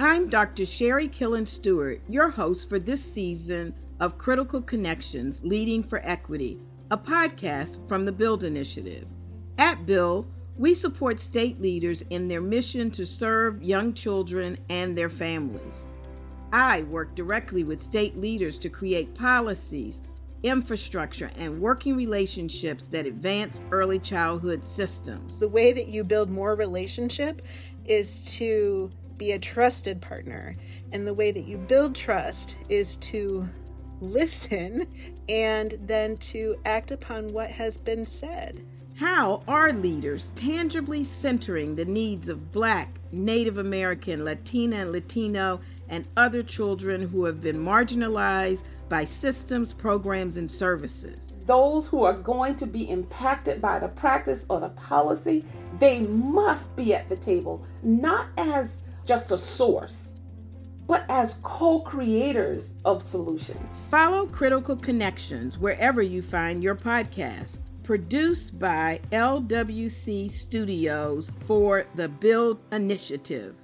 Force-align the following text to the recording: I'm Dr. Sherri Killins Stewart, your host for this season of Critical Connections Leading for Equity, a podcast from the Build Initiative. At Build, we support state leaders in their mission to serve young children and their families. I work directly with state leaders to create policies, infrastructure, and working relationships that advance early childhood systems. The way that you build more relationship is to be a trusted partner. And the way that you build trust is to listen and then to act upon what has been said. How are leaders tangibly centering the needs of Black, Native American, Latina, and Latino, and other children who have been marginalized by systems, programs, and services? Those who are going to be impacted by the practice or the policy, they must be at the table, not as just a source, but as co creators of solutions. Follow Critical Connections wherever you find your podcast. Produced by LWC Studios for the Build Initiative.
I'm 0.00 0.28
Dr. 0.28 0.64
Sherri 0.64 1.08
Killins 1.08 1.48
Stewart, 1.48 2.00
your 2.08 2.30
host 2.30 2.68
for 2.68 2.78
this 2.78 3.02
season 3.02 3.74
of 3.98 4.16
Critical 4.16 4.62
Connections 4.62 5.42
Leading 5.42 5.82
for 5.82 6.00
Equity, 6.04 6.60
a 6.90 6.96
podcast 6.96 7.86
from 7.88 8.04
the 8.04 8.12
Build 8.12 8.44
Initiative. 8.44 9.06
At 9.58 9.86
Build, 9.86 10.26
we 10.56 10.72
support 10.72 11.18
state 11.18 11.60
leaders 11.60 12.02
in 12.10 12.28
their 12.28 12.40
mission 12.40 12.90
to 12.92 13.04
serve 13.04 13.62
young 13.62 13.92
children 13.92 14.58
and 14.68 14.96
their 14.96 15.08
families. 15.08 15.82
I 16.52 16.82
work 16.82 17.14
directly 17.14 17.64
with 17.64 17.80
state 17.80 18.16
leaders 18.16 18.56
to 18.58 18.68
create 18.68 19.14
policies, 19.14 20.00
infrastructure, 20.42 21.30
and 21.36 21.60
working 21.60 21.96
relationships 21.96 22.86
that 22.88 23.06
advance 23.06 23.60
early 23.70 23.98
childhood 23.98 24.64
systems. 24.64 25.38
The 25.38 25.48
way 25.48 25.72
that 25.72 25.88
you 25.88 26.04
build 26.04 26.30
more 26.30 26.54
relationship 26.54 27.42
is 27.84 28.24
to 28.36 28.90
be 29.16 29.32
a 29.32 29.38
trusted 29.38 30.00
partner. 30.00 30.54
And 30.92 31.06
the 31.06 31.14
way 31.14 31.32
that 31.32 31.46
you 31.46 31.58
build 31.58 31.94
trust 31.94 32.56
is 32.68 32.96
to 32.96 33.48
listen 34.00 34.86
and 35.28 35.76
then 35.82 36.16
to 36.16 36.56
act 36.64 36.92
upon 36.92 37.32
what 37.32 37.50
has 37.50 37.76
been 37.76 38.06
said. 38.06 38.64
How 38.98 39.44
are 39.46 39.72
leaders 39.72 40.32
tangibly 40.34 41.04
centering 41.04 41.76
the 41.76 41.84
needs 41.84 42.28
of 42.28 42.50
Black, 42.50 42.98
Native 43.12 43.56
American, 43.56 44.24
Latina, 44.24 44.78
and 44.78 44.90
Latino, 44.90 45.60
and 45.88 46.08
other 46.16 46.42
children 46.42 47.02
who 47.02 47.24
have 47.26 47.40
been 47.40 47.58
marginalized 47.58 48.64
by 48.88 49.04
systems, 49.04 49.72
programs, 49.72 50.36
and 50.36 50.50
services? 50.50 51.36
Those 51.46 51.86
who 51.86 52.02
are 52.02 52.12
going 52.12 52.56
to 52.56 52.66
be 52.66 52.90
impacted 52.90 53.62
by 53.62 53.78
the 53.78 53.86
practice 53.86 54.44
or 54.50 54.58
the 54.58 54.70
policy, 54.70 55.44
they 55.78 56.00
must 56.00 56.74
be 56.74 56.92
at 56.92 57.08
the 57.08 57.16
table, 57.16 57.64
not 57.84 58.26
as 58.36 58.78
just 59.06 59.30
a 59.30 59.38
source, 59.38 60.16
but 60.88 61.04
as 61.08 61.38
co 61.44 61.78
creators 61.78 62.74
of 62.84 63.04
solutions. 63.04 63.84
Follow 63.92 64.26
Critical 64.26 64.74
Connections 64.74 65.56
wherever 65.56 66.02
you 66.02 66.20
find 66.20 66.64
your 66.64 66.74
podcast. 66.74 67.58
Produced 67.88 68.58
by 68.58 69.00
LWC 69.12 70.30
Studios 70.30 71.32
for 71.46 71.86
the 71.94 72.06
Build 72.06 72.58
Initiative. 72.70 73.54